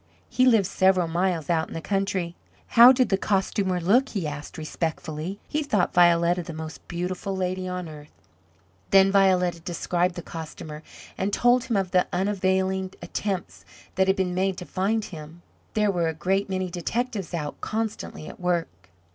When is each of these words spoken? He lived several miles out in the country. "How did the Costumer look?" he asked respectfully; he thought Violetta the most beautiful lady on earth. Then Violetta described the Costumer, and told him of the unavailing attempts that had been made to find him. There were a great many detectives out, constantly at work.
He 0.29 0.47
lived 0.47 0.65
several 0.65 1.07
miles 1.07 1.47
out 1.47 1.67
in 1.67 1.75
the 1.75 1.79
country. 1.79 2.35
"How 2.69 2.91
did 2.91 3.09
the 3.09 3.19
Costumer 3.19 3.79
look?" 3.79 4.09
he 4.09 4.25
asked 4.27 4.57
respectfully; 4.57 5.39
he 5.47 5.61
thought 5.61 5.93
Violetta 5.93 6.41
the 6.41 6.53
most 6.55 6.79
beautiful 6.87 7.35
lady 7.37 7.67
on 7.67 7.87
earth. 7.87 8.09
Then 8.89 9.11
Violetta 9.11 9.59
described 9.59 10.15
the 10.15 10.23
Costumer, 10.23 10.81
and 11.19 11.31
told 11.31 11.65
him 11.65 11.77
of 11.77 11.91
the 11.91 12.07
unavailing 12.11 12.93
attempts 12.99 13.63
that 13.93 14.07
had 14.07 14.15
been 14.15 14.33
made 14.33 14.57
to 14.57 14.65
find 14.65 15.05
him. 15.05 15.43
There 15.75 15.91
were 15.91 16.07
a 16.07 16.15
great 16.15 16.49
many 16.49 16.71
detectives 16.71 17.35
out, 17.35 17.61
constantly 17.61 18.27
at 18.27 18.39
work. 18.39 18.89